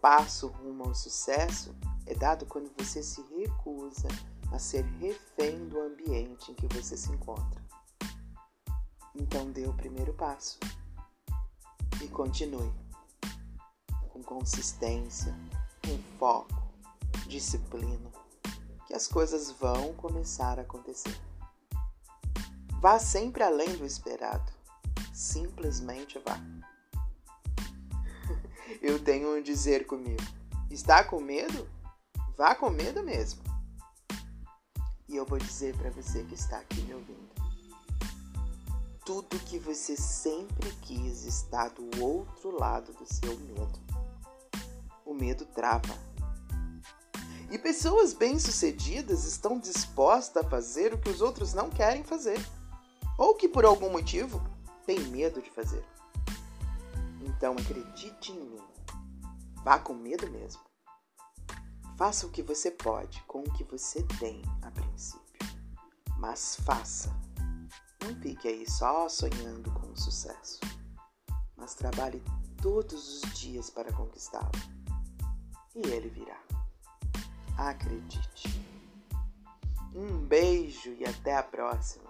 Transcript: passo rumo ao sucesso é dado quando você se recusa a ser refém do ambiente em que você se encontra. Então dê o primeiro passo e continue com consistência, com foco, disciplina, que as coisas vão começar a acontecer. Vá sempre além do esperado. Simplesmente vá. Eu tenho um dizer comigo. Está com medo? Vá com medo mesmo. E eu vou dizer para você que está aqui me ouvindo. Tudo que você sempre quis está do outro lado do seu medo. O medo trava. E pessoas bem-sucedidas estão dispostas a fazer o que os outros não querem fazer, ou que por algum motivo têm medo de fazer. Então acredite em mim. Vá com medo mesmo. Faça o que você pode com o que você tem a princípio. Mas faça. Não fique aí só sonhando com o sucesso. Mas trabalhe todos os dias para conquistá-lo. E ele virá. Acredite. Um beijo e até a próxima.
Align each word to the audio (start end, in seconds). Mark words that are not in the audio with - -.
passo 0.00 0.48
rumo 0.48 0.84
ao 0.84 0.94
sucesso 0.94 1.74
é 2.06 2.14
dado 2.14 2.46
quando 2.46 2.70
você 2.76 3.02
se 3.02 3.22
recusa 3.36 4.08
a 4.52 4.58
ser 4.58 4.84
refém 4.98 5.68
do 5.68 5.80
ambiente 5.80 6.50
em 6.50 6.54
que 6.54 6.66
você 6.74 6.96
se 6.96 7.10
encontra. 7.10 7.60
Então 9.14 9.50
dê 9.50 9.66
o 9.66 9.74
primeiro 9.74 10.12
passo 10.14 10.58
e 12.02 12.08
continue 12.08 12.72
com 14.08 14.22
consistência, 14.22 15.34
com 15.84 15.98
foco, 16.18 16.72
disciplina, 17.26 18.10
que 18.86 18.94
as 18.94 19.06
coisas 19.06 19.50
vão 19.52 19.94
começar 19.94 20.58
a 20.58 20.62
acontecer. 20.62 21.16
Vá 22.80 22.98
sempre 22.98 23.42
além 23.42 23.76
do 23.76 23.84
esperado. 23.84 24.50
Simplesmente 25.12 26.18
vá. 26.18 26.40
Eu 28.90 28.98
tenho 28.98 29.36
um 29.36 29.40
dizer 29.40 29.86
comigo. 29.86 30.20
Está 30.68 31.04
com 31.04 31.20
medo? 31.20 31.64
Vá 32.36 32.56
com 32.56 32.68
medo 32.70 33.04
mesmo. 33.04 33.40
E 35.08 35.14
eu 35.14 35.24
vou 35.24 35.38
dizer 35.38 35.76
para 35.76 35.90
você 35.90 36.24
que 36.24 36.34
está 36.34 36.58
aqui 36.58 36.80
me 36.80 36.94
ouvindo. 36.94 37.30
Tudo 39.06 39.38
que 39.38 39.60
você 39.60 39.96
sempre 39.96 40.72
quis 40.82 41.24
está 41.24 41.68
do 41.68 42.02
outro 42.02 42.50
lado 42.50 42.92
do 42.94 43.06
seu 43.06 43.38
medo. 43.38 43.78
O 45.06 45.14
medo 45.14 45.46
trava. 45.46 45.96
E 47.48 47.56
pessoas 47.58 48.12
bem-sucedidas 48.12 49.24
estão 49.24 49.56
dispostas 49.56 50.44
a 50.44 50.50
fazer 50.50 50.92
o 50.92 50.98
que 50.98 51.10
os 51.10 51.20
outros 51.20 51.54
não 51.54 51.70
querem 51.70 52.02
fazer, 52.02 52.44
ou 53.16 53.36
que 53.36 53.48
por 53.48 53.64
algum 53.64 53.88
motivo 53.88 54.44
têm 54.84 54.98
medo 54.98 55.40
de 55.40 55.50
fazer. 55.52 55.84
Então 57.40 57.54
acredite 57.54 58.32
em 58.32 58.50
mim. 58.50 58.62
Vá 59.64 59.78
com 59.78 59.94
medo 59.94 60.30
mesmo. 60.30 60.60
Faça 61.96 62.26
o 62.26 62.30
que 62.30 62.42
você 62.42 62.70
pode 62.70 63.22
com 63.22 63.40
o 63.40 63.52
que 63.54 63.64
você 63.64 64.02
tem 64.18 64.42
a 64.60 64.70
princípio. 64.70 65.48
Mas 66.18 66.56
faça. 66.56 67.08
Não 68.02 68.14
fique 68.20 68.46
aí 68.46 68.70
só 68.70 69.08
sonhando 69.08 69.72
com 69.72 69.90
o 69.90 69.96
sucesso. 69.96 70.60
Mas 71.56 71.72
trabalhe 71.74 72.22
todos 72.60 73.22
os 73.24 73.32
dias 73.32 73.70
para 73.70 73.90
conquistá-lo. 73.90 74.52
E 75.74 75.80
ele 75.88 76.10
virá. 76.10 76.42
Acredite. 77.56 78.62
Um 79.94 80.26
beijo 80.26 80.92
e 80.92 81.06
até 81.06 81.34
a 81.38 81.42
próxima. 81.42 82.09